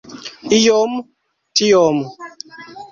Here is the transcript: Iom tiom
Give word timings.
Iom 0.57 0.91
tiom 1.55 1.97